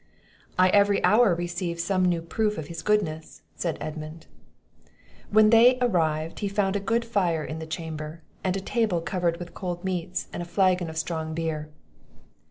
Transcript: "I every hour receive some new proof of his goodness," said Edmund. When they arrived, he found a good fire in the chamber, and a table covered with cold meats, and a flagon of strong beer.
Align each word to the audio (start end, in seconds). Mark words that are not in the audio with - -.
"I 0.57 0.69
every 0.69 1.03
hour 1.03 1.35
receive 1.35 1.79
some 1.79 2.03
new 2.05 2.23
proof 2.23 2.57
of 2.57 2.69
his 2.69 2.81
goodness," 2.81 3.43
said 3.53 3.77
Edmund. 3.79 4.25
When 5.29 5.51
they 5.51 5.77
arrived, 5.79 6.39
he 6.39 6.47
found 6.47 6.75
a 6.75 6.79
good 6.79 7.05
fire 7.05 7.43
in 7.43 7.59
the 7.59 7.67
chamber, 7.67 8.23
and 8.43 8.57
a 8.57 8.61
table 8.61 8.99
covered 8.99 9.37
with 9.37 9.53
cold 9.53 9.83
meats, 9.83 10.27
and 10.33 10.41
a 10.41 10.45
flagon 10.49 10.89
of 10.89 10.97
strong 10.97 11.35
beer. 11.35 11.69